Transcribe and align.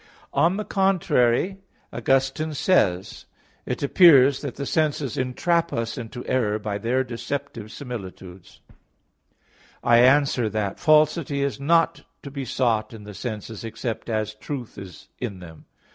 On 0.33 0.57
the 0.57 0.65
contrary, 0.65 1.57
Augustine 1.93 2.55
says 2.55 3.27
(Soliloq. 3.67 3.69
ii, 3.69 3.73
6), 3.73 3.83
"It 3.83 3.83
appears 3.83 4.41
that 4.41 4.55
the 4.55 4.65
senses 4.65 5.15
entrap 5.15 5.71
us 5.71 5.95
into 5.95 6.25
error 6.25 6.57
by 6.57 6.79
their 6.79 7.03
deceptive 7.03 7.71
similitudes." 7.71 8.61
I 9.83 9.99
answer 9.99 10.49
that, 10.49 10.79
Falsity 10.79 11.43
is 11.43 11.59
not 11.59 12.01
to 12.23 12.31
be 12.31 12.45
sought 12.45 12.93
in 12.95 13.03
the 13.03 13.13
senses 13.13 13.63
except 13.63 14.09
as 14.09 14.33
truth 14.33 14.75
is 14.79 15.07
in 15.19 15.37
them. 15.37 15.65